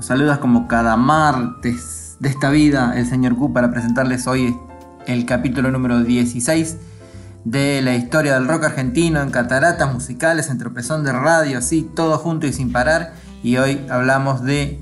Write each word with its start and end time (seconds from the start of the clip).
Saludas 0.00 0.38
como 0.38 0.68
cada 0.68 0.96
martes 0.96 2.16
de 2.20 2.28
esta 2.28 2.50
vida 2.50 2.92
el 2.96 3.04
señor 3.04 3.34
Q 3.34 3.52
para 3.52 3.72
presentarles 3.72 4.28
hoy 4.28 4.56
el 5.08 5.26
capítulo 5.26 5.72
número 5.72 6.04
16 6.04 6.76
de 7.44 7.82
la 7.82 7.96
historia 7.96 8.34
del 8.34 8.46
rock 8.46 8.64
argentino 8.64 9.20
en 9.20 9.30
cataratas 9.30 9.92
musicales, 9.92 10.50
en 10.50 10.58
tropezón 10.58 11.02
de 11.02 11.12
radio, 11.12 11.58
así, 11.58 11.90
todo 11.96 12.16
junto 12.18 12.46
y 12.46 12.52
sin 12.52 12.70
parar. 12.70 13.12
Y 13.42 13.56
hoy 13.56 13.84
hablamos 13.90 14.44
de 14.44 14.78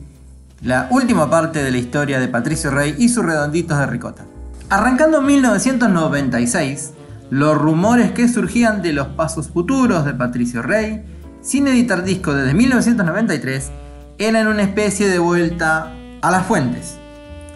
la 0.60 0.86
última 0.90 1.30
parte 1.30 1.64
de 1.64 1.70
la 1.70 1.78
historia 1.78 2.20
de 2.20 2.28
Patricio 2.28 2.70
Rey 2.70 2.94
y 2.98 3.08
sus 3.08 3.24
redonditos 3.24 3.78
de 3.78 3.86
ricota. 3.86 4.26
Arrancando 4.68 5.20
en 5.20 5.26
1996, 5.26 6.92
los 7.30 7.56
rumores 7.56 8.12
que 8.12 8.28
surgían 8.28 8.82
de 8.82 8.92
los 8.92 9.08
pasos 9.08 9.48
futuros 9.48 10.04
de 10.04 10.12
Patricio 10.12 10.60
Rey, 10.60 11.04
sin 11.40 11.66
editar 11.68 12.04
disco 12.04 12.34
desde 12.34 12.52
1993, 12.52 13.70
eran 14.18 14.46
una 14.46 14.62
especie 14.62 15.08
de 15.08 15.18
vuelta 15.18 15.92
a 16.22 16.30
las 16.30 16.46
fuentes. 16.46 16.96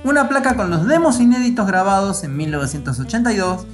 Una 0.05 0.29
placa 0.29 0.57
con 0.57 0.71
los 0.71 0.87
demos 0.87 1.21
inéditos 1.21 1.67
grabados 1.67 2.25
en 2.25 2.37
1982 2.37 3.67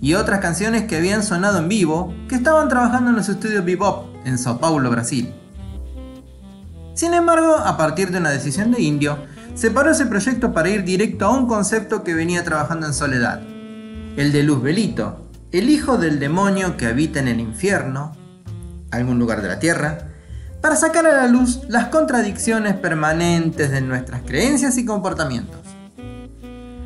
y 0.00 0.14
otras 0.14 0.40
canciones 0.40 0.84
que 0.84 0.96
habían 0.96 1.22
sonado 1.22 1.58
en 1.58 1.68
vivo 1.68 2.14
que 2.28 2.34
estaban 2.34 2.68
trabajando 2.68 3.10
en 3.10 3.16
los 3.16 3.28
estudios 3.28 3.64
Bebop 3.64 4.06
en 4.26 4.38
Sao 4.38 4.58
Paulo, 4.58 4.90
Brasil. 4.90 5.32
Sin 6.94 7.14
embargo, 7.14 7.56
a 7.56 7.76
partir 7.76 8.10
de 8.10 8.18
una 8.18 8.30
decisión 8.30 8.70
de 8.70 8.82
Indio, 8.82 9.18
separó 9.54 9.90
ese 9.90 10.06
proyecto 10.06 10.52
para 10.52 10.68
ir 10.68 10.84
directo 10.84 11.26
a 11.26 11.30
un 11.30 11.46
concepto 11.46 12.04
que 12.04 12.14
venía 12.14 12.44
trabajando 12.44 12.86
en 12.86 12.94
soledad, 12.94 13.40
el 14.16 14.32
de 14.32 14.42
Luz 14.42 14.62
Belito, 14.62 15.28
el 15.52 15.70
hijo 15.70 15.96
del 15.96 16.18
demonio 16.18 16.76
que 16.76 16.86
habita 16.86 17.20
en 17.20 17.28
el 17.28 17.40
infierno, 17.40 18.16
algún 18.90 19.18
lugar 19.18 19.42
de 19.42 19.48
la 19.48 19.58
tierra, 19.58 20.13
para 20.64 20.76
sacar 20.76 21.06
a 21.06 21.12
la 21.12 21.26
luz 21.26 21.60
las 21.68 21.88
contradicciones 21.88 22.72
permanentes 22.72 23.70
de 23.70 23.82
nuestras 23.82 24.22
creencias 24.22 24.78
y 24.78 24.86
comportamientos. 24.86 25.60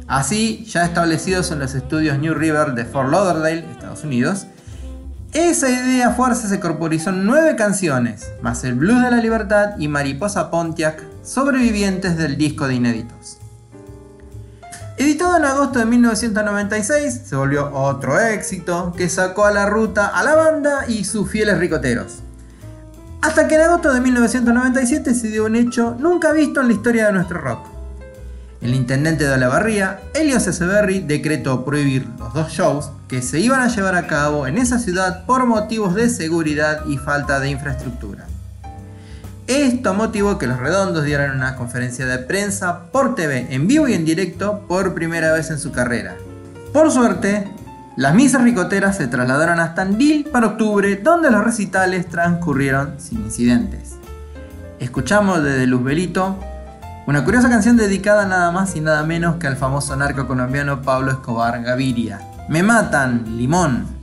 Así, 0.09 0.65
ya 0.65 0.85
establecidos 0.85 1.53
en 1.53 1.61
los 1.61 1.77
estudios 1.77 2.19
New 2.19 2.35
River 2.35 2.73
de 2.73 2.85
Fort 2.85 3.09
Lauderdale, 3.09 3.65
Estados 3.71 4.03
Unidos, 4.03 4.49
esa 5.33 5.71
idea 5.71 6.11
fuerza 6.11 6.49
se 6.49 6.59
corporizó 6.59 7.11
en 7.11 7.25
nueve 7.25 7.55
canciones, 7.55 8.29
más 8.43 8.65
el 8.65 8.75
Blues 8.75 9.01
de 9.01 9.13
la 9.13 9.19
Libertad 9.19 9.79
y 9.79 9.87
Mariposa 9.87 10.51
Pontiac, 10.51 11.01
sobrevivientes 11.23 12.17
del 12.17 12.37
disco 12.37 12.67
de 12.67 12.75
inéditos. 12.75 13.39
Editado 14.97 15.37
en 15.37 15.45
agosto 15.45 15.79
de 15.79 15.85
1996, 15.85 17.21
se 17.27 17.37
volvió 17.37 17.73
otro 17.73 18.19
éxito 18.19 18.93
que 18.97 19.09
sacó 19.09 19.45
a 19.45 19.53
la 19.53 19.67
ruta 19.67 20.09
a 20.09 20.25
la 20.25 20.35
banda 20.35 20.87
y 20.89 21.05
sus 21.05 21.31
fieles 21.31 21.59
ricoteros. 21.59 22.25
Hasta 23.21 23.49
que 23.49 23.57
en 23.57 23.63
agosto 23.63 23.93
de 23.93 24.01
1997 24.01 25.15
se 25.15 25.29
dio 25.29 25.47
un 25.47 25.57
hecho 25.57 25.97
nunca 25.99 26.33
visto 26.33 26.61
en 26.61 26.69
la 26.69 26.75
historia 26.75 27.07
de 27.07 27.13
nuestro 27.13 27.41
rock. 27.41 27.67
El 28.61 28.75
intendente 28.75 29.25
de 29.25 29.35
Olavarría, 29.35 30.01
Elio 30.15 30.39
Ceseberry, 30.41 31.01
decretó 31.01 31.65
prohibir 31.65 32.09
los 32.19 32.33
dos 32.33 32.53
shows 32.53 32.91
que 33.09 33.23
se 33.23 33.41
iban 33.41 33.61
a 33.61 33.69
llevar 33.69 33.97
a 33.97 34.07
cabo 34.07 34.47
en 34.47 34.59
esa 34.59 34.79
ciudad 34.79 35.25
por 35.27 35.47
motivos 35.47 35.95
de 35.95 36.09
seguridad 36.11 36.85
y 36.87 36.97
falta 36.97 37.41
de 37.41 37.51
infraestructura. 37.51 38.27
Esto 39.49 39.95
motivó 39.95 40.39
que 40.39 40.47
los 40.47 40.59
redondos 40.59 41.05
dieran 41.05 41.35
una 41.35 41.57
conferencia 41.57 42.07
de 42.07 42.19
prensa 42.19 42.91
por 42.93 43.15
TV 43.15 43.47
en 43.51 43.67
vivo 43.67 43.89
y 43.89 43.95
en 43.95 44.05
directo 44.05 44.65
por 44.69 44.95
primera 44.95 45.33
vez 45.33 45.51
en 45.51 45.59
su 45.59 45.73
carrera. 45.73 46.17
Por 46.73 46.91
suerte, 46.91 47.49
las 47.99 48.15
misas 48.15 48.43
ricoteras 48.43 48.97
se 48.97 49.09
trasladaron 49.09 49.59
hasta 49.59 49.83
Andil 49.83 50.27
para 50.31 50.47
octubre, 50.47 50.95
donde 50.95 51.33
los 51.33 51.43
recitales 51.43 52.09
transcurrieron 52.09 52.95
sin 53.01 53.23
incidentes. 53.23 53.97
Escuchamos 54.79 55.43
desde 55.43 55.67
Luzbelito 55.67 56.39
una 57.09 57.25
curiosa 57.25 57.49
canción 57.49 57.77
dedicada 57.77 58.25
nada 58.25 58.53
más 58.53 58.77
y 58.77 58.81
nada 58.81 59.03
menos 59.03 59.39
que 59.39 59.49
al 59.49 59.57
famoso 59.57 59.97
narco 59.97 60.29
colombiano 60.29 60.81
Pablo 60.81 61.11
Escobar 61.11 61.61
Gaviria. 61.61 62.21
Me 62.49 62.63
matan, 62.63 63.37
limón. 63.37 63.98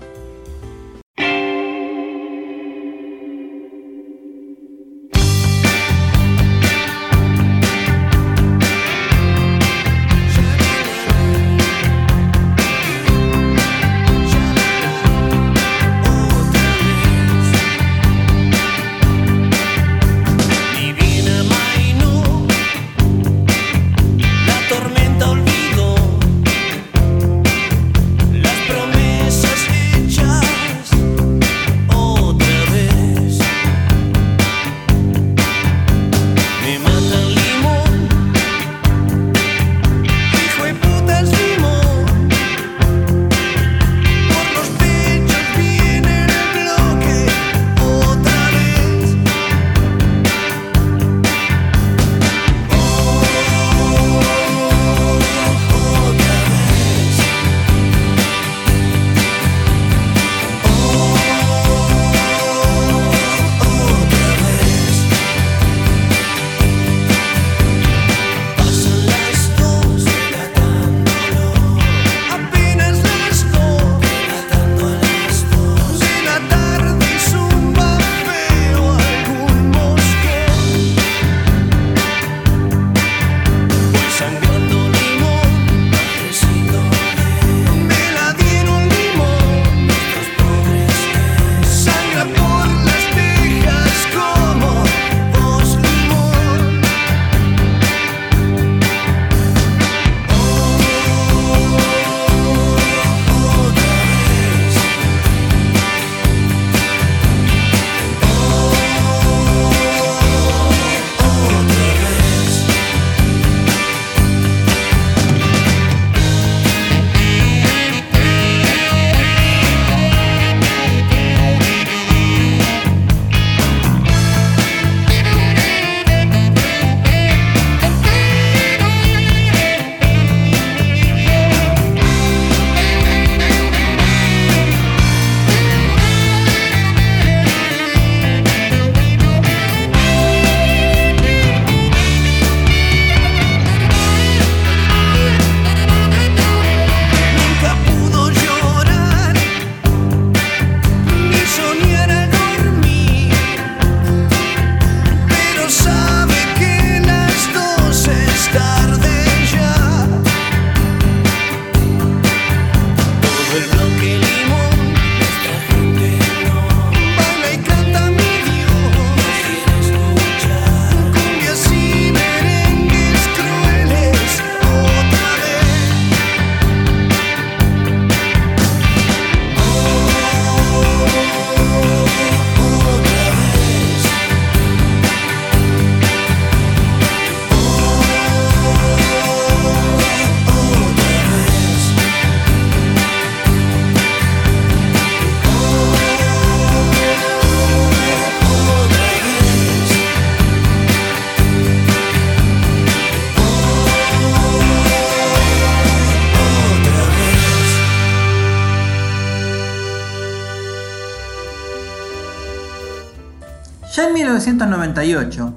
1998, 214.52 215.56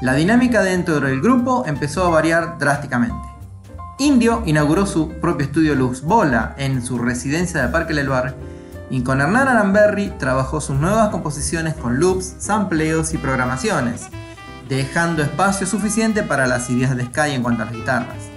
la 0.00 0.14
dinámica 0.14 0.62
dentro 0.62 1.00
del 1.00 1.20
grupo 1.20 1.64
empezó 1.66 2.06
a 2.06 2.10
variar 2.10 2.56
drásticamente. 2.58 3.28
Indio 3.98 4.42
inauguró 4.46 4.86
su 4.86 5.10
propio 5.20 5.46
estudio 5.46 5.74
Luz 5.74 6.00
Bola 6.00 6.54
en 6.56 6.82
su 6.82 6.98
residencia 6.98 7.60
de 7.60 7.68
Parque 7.68 7.92
del 7.92 8.08
Bar 8.08 8.34
y 8.88 9.02
con 9.02 9.20
Hernán 9.20 9.48
Aramberri 9.48 10.10
trabajó 10.18 10.62
sus 10.62 10.76
nuevas 10.76 11.10
composiciones 11.10 11.74
con 11.74 12.00
loops, 12.00 12.36
sampleos 12.38 13.12
y 13.12 13.18
programaciones, 13.18 14.06
dejando 14.70 15.22
espacio 15.22 15.66
suficiente 15.66 16.22
para 16.22 16.46
las 16.46 16.70
ideas 16.70 16.96
de 16.96 17.04
Sky 17.04 17.32
en 17.32 17.42
cuanto 17.42 17.62
a 17.62 17.66
las 17.66 17.74
guitarras. 17.74 18.30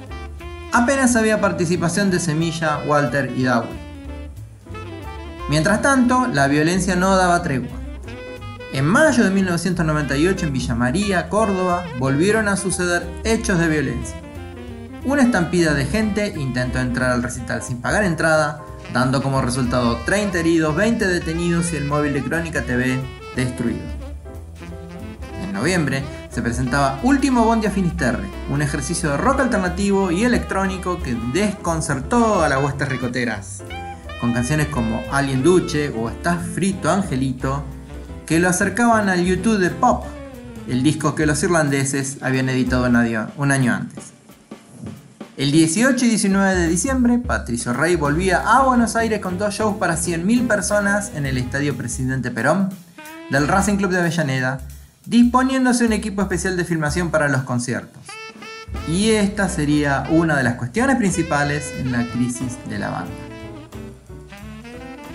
Apenas 0.74 1.16
había 1.16 1.40
participación 1.40 2.12
de 2.12 2.20
Semilla, 2.20 2.80
Walter 2.86 3.32
y 3.36 3.44
Dawi. 3.44 3.70
Mientras 5.50 5.82
tanto, 5.82 6.28
la 6.28 6.48
violencia 6.48 6.98
no 6.98 7.16
daba 7.16 7.42
tregua. 7.42 7.83
En 8.74 8.86
mayo 8.86 9.24
de 9.24 9.30
1998 9.30 10.48
en 10.48 10.52
Villa 10.52 10.74
María, 10.74 11.30
Córdoba, 11.30 11.86
volvieron 12.00 12.48
a 12.48 12.58
suceder 12.58 13.08
hechos 13.24 13.60
de 13.60 13.68
violencia. 13.68 14.16
Una 15.04 15.22
estampida 15.22 15.76
de 15.76 15.86
gente 15.86 16.34
intentó 16.36 16.80
entrar 16.80 17.12
al 17.12 17.22
recital 17.22 17.62
sin 17.62 17.82
pagar 17.82 18.04
entrada, 18.04 18.64
dando 18.92 19.22
como 19.22 19.44
resultado 19.44 19.98
30 20.08 20.40
heridos, 20.40 20.76
20 20.76 21.06
detenidos 21.06 21.72
y 21.72 21.76
el 21.76 21.86
móvil 21.86 22.14
de 22.14 22.24
Crónica 22.24 22.64
TV 22.64 23.00
destruido. 23.36 23.84
En 25.44 25.54
noviembre 25.54 26.04
se 26.32 26.42
presentaba 26.42 27.00
Último 27.04 27.46
Bondi 27.46 27.68
a 27.68 27.72
Finisterre, 27.72 28.28
un 28.50 28.64
ejercicio 28.64 29.12
de 29.12 29.18
rock 29.18 29.42
alternativo 29.42 30.10
y 30.10 30.24
electrónico 30.24 31.00
que 31.00 31.16
desconcertó 31.32 32.42
a 32.42 32.50
las 32.50 32.64
huestes 32.64 32.90
ricoteras, 32.90 33.62
con 34.20 34.34
canciones 34.34 34.66
como 34.70 35.04
Alien 35.12 35.44
Duche 35.44 35.90
o 35.90 36.10
Estás 36.10 36.44
frito 36.56 36.90
Angelito, 36.90 37.64
que 38.26 38.40
lo 38.40 38.50
acercaban 38.50 39.10
al 39.10 39.24
YouTube 39.24 39.60
de 39.60 39.70
Pop, 39.70 40.06
el 40.68 40.84
disco 40.84 41.16
que 41.16 41.26
los 41.26 41.44
irlandeses 41.44 42.18
habían 42.22 42.50
editado 42.50 42.86
un 42.88 43.52
año 43.52 43.74
antes. 43.74 44.14
El 45.36 45.52
18 45.52 46.06
y 46.06 46.10
19 46.10 46.56
de 46.56 46.68
diciembre, 46.68 47.18
Patricio 47.18 47.74
Rey 47.74 47.96
volvía 47.96 48.38
a 48.40 48.64
Buenos 48.64 48.96
Aires 48.96 49.20
con 49.20 49.40
dos 49.40 49.56
shows 49.56 49.78
para 49.78 49.96
100.000 49.96 50.48
personas 50.48 51.12
en 51.16 51.26
el 51.26 51.40
Estadio 51.40 51.76
Presidente 51.76 52.30
Perón 52.30 52.70
del 53.32 53.48
Racing 53.48 53.78
Club 53.78 53.90
de 53.90 54.00
Avellaneda, 54.00 54.60
disponiéndose 55.08 55.86
un 55.86 55.94
equipo 55.94 56.22
especial 56.22 56.56
de 56.56 56.66
filmación 56.66 57.10
para 57.10 57.30
los 57.30 57.42
conciertos. 57.44 58.04
Y 58.88 59.12
esta 59.12 59.50
sería 59.50 60.04
una 60.12 60.38
de 60.38 60.44
las 60.44 60.56
cuestiones 60.56 60.98
principales 60.98 61.74
en 61.80 61.92
la 61.92 62.06
crisis 62.12 62.58
de 62.70 62.78
la 62.78 62.90
banda. 62.90 63.33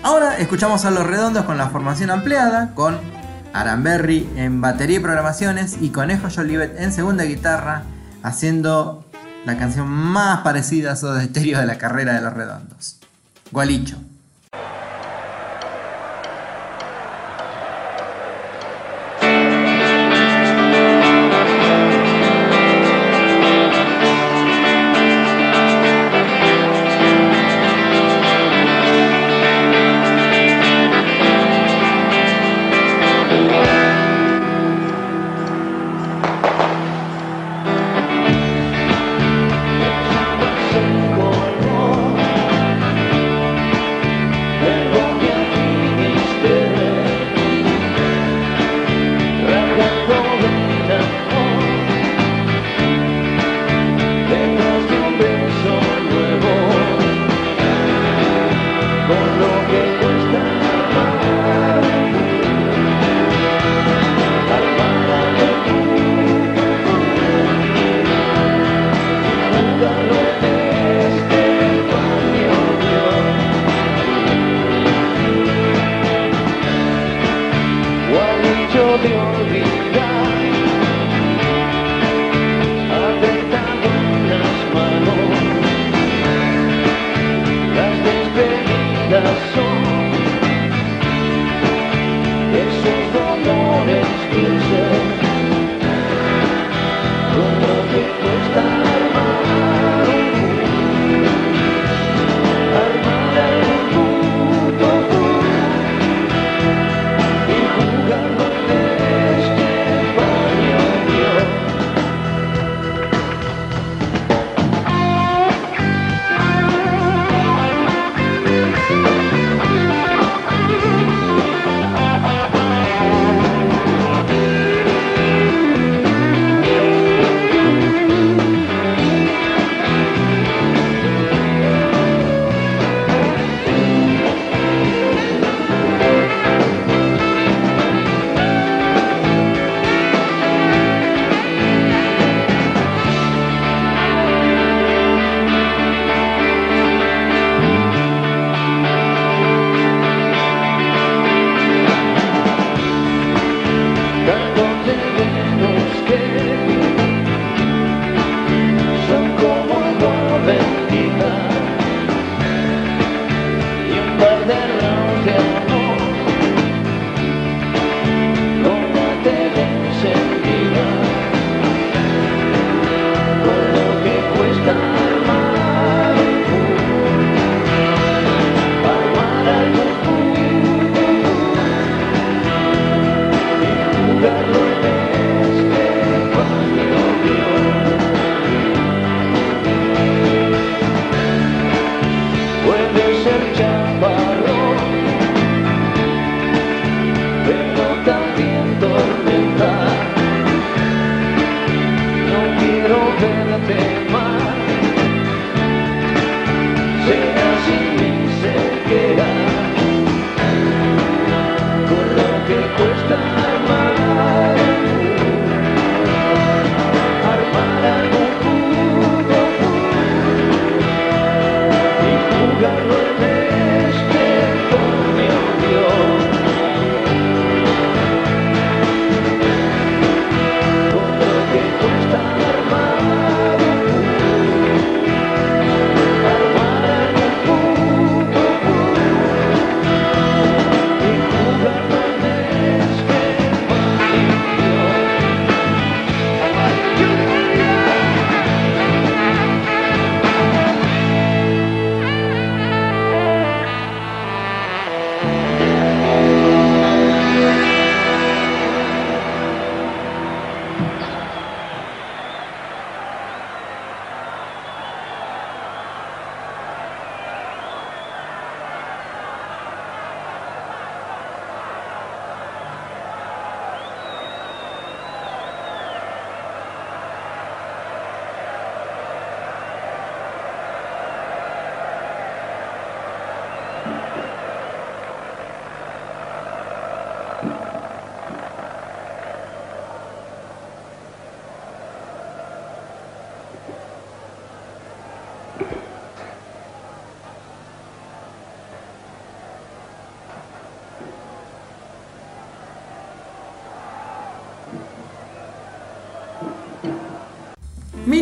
Ahora 0.01 0.37
escuchamos 0.37 0.85
a 0.85 0.91
Los 0.91 1.05
Redondos 1.05 1.43
con 1.43 1.57
la 1.57 1.69
formación 1.69 2.09
ampliada, 2.09 2.73
con 2.73 2.97
Aramberry 3.51 4.29
en 4.37 4.61
batería 4.61 4.97
y 4.97 5.01
programaciones 5.01 5.77
y 5.81 5.89
Conejo 5.89 6.29
Jolivet 6.33 6.79
en 6.79 6.93
segunda 6.93 7.25
guitarra, 7.25 7.83
haciendo 8.23 9.03
la 9.45 9.57
canción 9.57 9.89
más 9.89 10.39
parecida 10.39 10.93
a 10.93 10.95
Soda 10.95 11.21
Stereo 11.23 11.59
de 11.59 11.65
la 11.65 11.77
carrera 11.77 12.13
de 12.13 12.21
los 12.21 12.33
redondos. 12.33 12.97
Gualicho. 13.51 13.97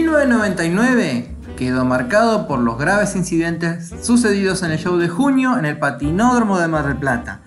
1999 0.07 1.35
quedó 1.57 1.83
marcado 1.83 2.47
por 2.47 2.59
los 2.59 2.77
graves 2.77 3.13
incidentes 3.17 3.93
sucedidos 4.01 4.63
en 4.63 4.71
el 4.71 4.77
show 4.77 4.95
de 4.95 5.09
junio 5.09 5.57
en 5.57 5.65
el 5.65 5.79
patinódromo 5.79 6.57
de 6.59 6.69
Mar 6.69 6.87
del 6.87 6.95
Plata. 6.95 7.41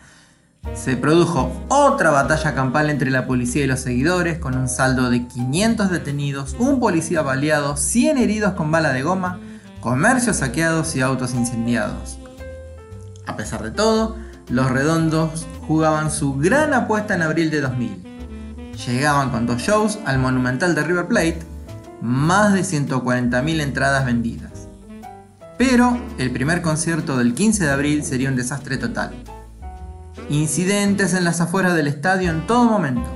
Se 0.74 0.94
produjo 0.94 1.50
otra 1.68 2.10
batalla 2.10 2.54
campal 2.54 2.90
entre 2.90 3.10
la 3.10 3.26
policía 3.26 3.64
y 3.64 3.66
los 3.66 3.80
seguidores, 3.80 4.38
con 4.38 4.58
un 4.58 4.68
saldo 4.68 5.08
de 5.08 5.26
500 5.26 5.90
detenidos, 5.90 6.54
un 6.58 6.80
policía 6.80 7.22
baleado, 7.22 7.78
100 7.78 8.18
heridos 8.18 8.52
con 8.52 8.70
bala 8.70 8.92
de 8.92 9.02
goma, 9.02 9.38
comercios 9.80 10.36
saqueados 10.36 10.94
y 10.96 11.00
autos 11.00 11.32
incendiados. 11.32 12.18
A 13.26 13.36
pesar 13.38 13.62
de 13.62 13.70
todo, 13.70 14.16
los 14.50 14.70
redondos 14.70 15.46
jugaban 15.66 16.10
su 16.10 16.34
gran 16.34 16.74
apuesta 16.74 17.14
en 17.14 17.22
abril 17.22 17.50
de 17.50 17.62
2000. 17.62 18.04
Llegaban 18.86 19.30
con 19.30 19.46
dos 19.46 19.62
shows 19.62 19.98
al 20.04 20.18
Monumental 20.18 20.74
de 20.74 20.82
River 20.82 21.06
Plate, 21.06 21.49
más 22.00 22.52
de 22.52 22.60
140.000 22.60 23.60
entradas 23.60 24.04
vendidas. 24.06 24.68
Pero 25.58 26.00
el 26.18 26.30
primer 26.30 26.62
concierto 26.62 27.18
del 27.18 27.34
15 27.34 27.64
de 27.64 27.70
abril 27.70 28.04
sería 28.04 28.30
un 28.30 28.36
desastre 28.36 28.78
total. 28.78 29.12
Incidentes 30.30 31.12
en 31.12 31.24
las 31.24 31.40
afueras 31.40 31.74
del 31.74 31.86
estadio 31.86 32.30
en 32.30 32.46
todo 32.46 32.64
momento. 32.64 33.08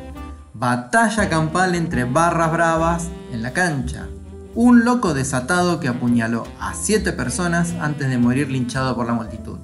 Batalla 0.52 1.28
campal 1.28 1.74
entre 1.74 2.04
barras 2.04 2.52
bravas 2.52 3.08
en 3.32 3.42
la 3.42 3.52
cancha. 3.52 4.06
Un 4.54 4.84
loco 4.84 5.14
desatado 5.14 5.80
que 5.80 5.88
apuñaló 5.88 6.46
a 6.60 6.74
siete 6.74 7.12
personas 7.12 7.72
antes 7.80 8.08
de 8.08 8.18
morir 8.18 8.50
linchado 8.50 8.94
por 8.94 9.06
la 9.06 9.14
multitud. 9.14 9.58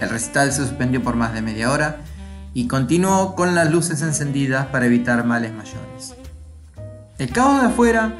El 0.00 0.08
recital 0.08 0.50
se 0.50 0.62
suspendió 0.62 1.02
por 1.02 1.14
más 1.14 1.34
de 1.34 1.42
media 1.42 1.70
hora 1.70 1.98
y 2.54 2.66
continuó 2.66 3.34
con 3.34 3.54
las 3.54 3.70
luces 3.70 4.02
encendidas 4.02 4.66
para 4.66 4.86
evitar 4.86 5.24
males 5.24 5.52
mayores. 5.52 5.89
El 7.20 7.30
caos 7.32 7.60
de 7.60 7.66
afuera 7.66 8.14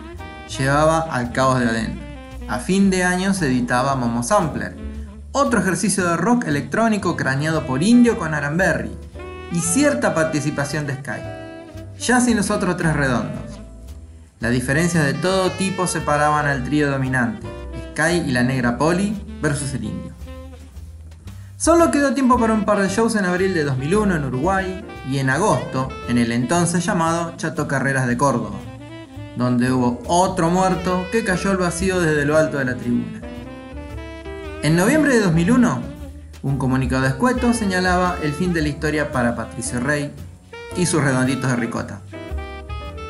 llevaba 0.59 0.99
al 1.01 1.33
caos 1.33 1.59
de 1.59 1.65
adentro. 1.65 2.03
A 2.49 2.59
fin 2.59 2.91
de 2.91 3.03
año 3.03 3.33
se 3.33 3.47
editaba 3.47 3.97
Momo 3.97 4.23
Sampler, 4.23 4.77
otro 5.33 5.59
ejercicio 5.59 6.07
de 6.07 6.19
rock 6.19 6.45
electrónico 6.45 7.17
craneado 7.17 7.65
por 7.65 7.83
Indio 7.83 8.19
con 8.19 8.35
Aranberry 8.35 8.91
y 9.53 9.61
cierta 9.61 10.15
participación 10.15 10.87
de 10.87 10.97
Sky, 10.97 11.99
ya 11.99 12.21
sin 12.21 12.37
los 12.37 12.51
otros 12.51 12.77
tres 12.77 12.95
redondos. 12.95 13.41
Las 14.39 14.53
diferencias 14.53 15.07
de 15.07 15.15
todo 15.15 15.51
tipo 15.53 15.87
separaban 15.87 16.45
al 16.45 16.63
trío 16.65 16.91
dominante, 16.91 17.47
Sky 17.93 18.25
y 18.27 18.33
la 18.33 18.43
negra 18.43 18.77
Polly 18.77 19.19
versus 19.41 19.73
el 19.73 19.85
Indio. 19.85 20.13
Solo 21.57 21.91
quedó 21.91 22.13
tiempo 22.13 22.39
para 22.39 22.53
un 22.53 22.67
par 22.67 22.83
de 22.83 22.89
shows 22.91 23.17
en 23.17 23.25
abril 23.25 23.55
de 23.55 23.65
2001 23.65 24.17
en 24.17 24.25
Uruguay 24.27 24.85
y 25.09 25.17
en 25.21 25.31
agosto 25.31 25.89
en 26.07 26.19
el 26.19 26.33
entonces 26.33 26.85
llamado 26.85 27.33
Chato 27.39 27.67
Carreras 27.67 28.07
de 28.07 28.19
Córdoba 28.19 28.59
donde 29.37 29.73
hubo 29.73 30.03
otro 30.07 30.51
muerto 30.51 31.07
que 31.13 31.25
cayó 31.25 31.51
al 31.51 31.57
vacío 31.57 32.01
desde 32.01 32.25
lo 32.25 32.37
alto 32.37 32.59
de 32.59 32.65
la 32.65 32.77
tribuna. 32.77 33.21
En 34.63 34.77
noviembre 34.77 35.15
de 35.15 35.21
2001, 35.21 35.81
un 36.43 36.59
comunicado 36.59 37.07
escueto 37.07 37.53
señalaba 37.53 38.17
el 38.23 38.33
fin 38.33 38.53
de 38.53 38.63
la 38.63 38.69
historia 38.69 39.13
para 39.13 39.37
Patricio 39.37 39.81
Rey 39.81 40.13
y 40.77 40.87
sus 40.87 41.03
redonditos 41.03 41.51
de 41.51 41.57
ricota. 41.57 42.01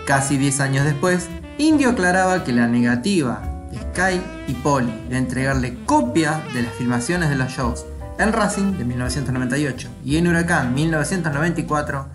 Casi 0.06 0.36
10 0.36 0.60
años 0.60 0.84
después, 0.84 1.28
Indio 1.58 1.90
aclaraba 1.90 2.42
que 2.42 2.52
la 2.52 2.66
negativa 2.66 3.42
de 3.70 3.78
Sky 3.78 4.20
y 4.48 4.54
Polly 4.54 4.92
de 5.08 5.18
entregarle 5.18 5.84
copias 5.84 6.40
de 6.54 6.62
las 6.62 6.72
filmaciones 6.72 7.28
de 7.28 7.36
los 7.36 7.50
shows 7.50 7.84
en 8.18 8.32
Racing 8.32 8.76
de 8.76 8.84
1998 8.84 9.88
y 10.04 10.16
en 10.16 10.26
Huracán 10.26 10.74
1994 10.74 12.08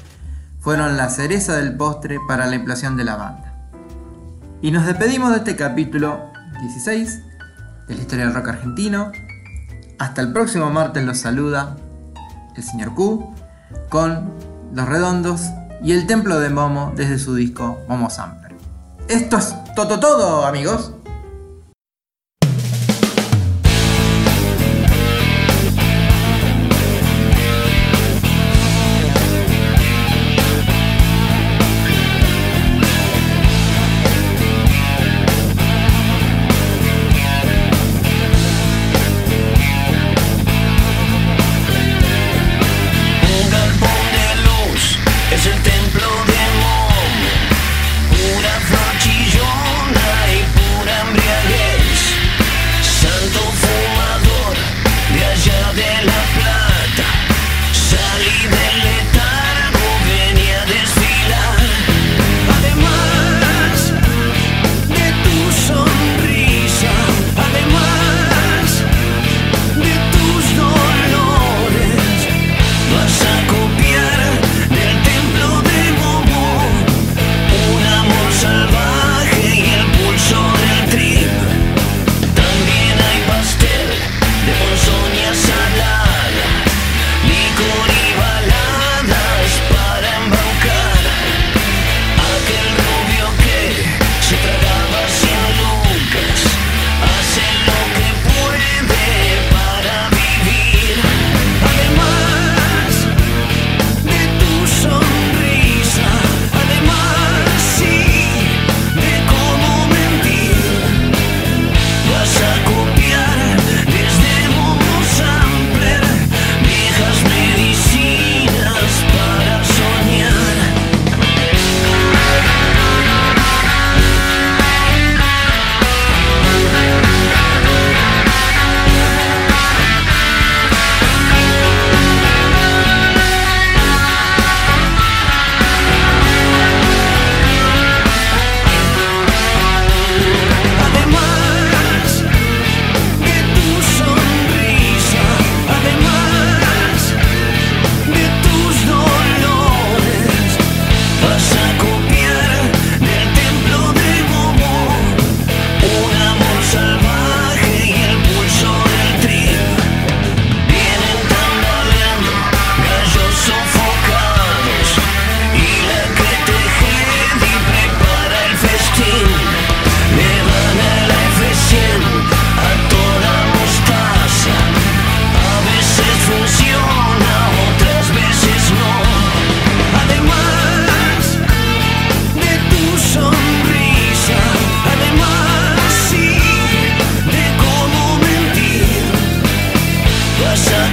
fueron 0.59 0.97
la 0.97 1.09
cereza 1.09 1.57
del 1.57 1.75
postre 1.75 2.19
para 2.27 2.47
la 2.47 2.55
implosión 2.55 2.97
de 2.97 3.03
la 3.03 3.15
banda. 3.15 3.44
Y 4.65 4.71
nos 4.71 4.87
despedimos 4.87 5.29
de 5.29 5.37
este 5.37 5.55
capítulo 5.55 6.31
16 6.59 7.21
de 7.87 7.93
la 7.93 8.01
historia 8.01 8.25
del 8.25 8.33
rock 8.33 8.47
argentino. 8.47 9.11
Hasta 9.99 10.23
el 10.23 10.33
próximo 10.33 10.71
martes 10.71 11.05
los 11.05 11.19
saluda 11.19 11.75
el 12.55 12.63
señor 12.63 12.95
Q 12.95 13.31
con 13.89 14.33
Los 14.73 14.89
Redondos 14.89 15.51
y 15.83 15.91
el 15.91 16.07
Templo 16.07 16.39
de 16.39 16.49
Momo 16.49 16.93
desde 16.95 17.19
su 17.19 17.35
disco 17.35 17.77
Momo 17.87 18.09
Sampler. 18.09 18.55
Esto 19.07 19.37
es 19.37 19.53
todo 19.75 19.99
todo 19.99 20.47
amigos. 20.47 20.94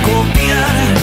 copiar. 0.00 1.01